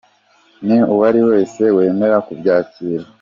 [0.65, 3.05] Ni uwari we wese wemera kubyakira.